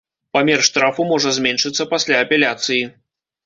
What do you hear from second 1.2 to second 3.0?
зменшыцца пасля апеляцыі.